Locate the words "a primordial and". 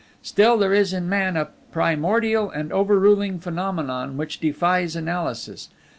1.37-2.73